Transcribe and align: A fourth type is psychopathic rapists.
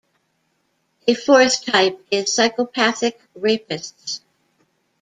A 1.07 1.13
fourth 1.13 1.63
type 1.63 2.03
is 2.09 2.33
psychopathic 2.33 3.21
rapists. 3.37 4.21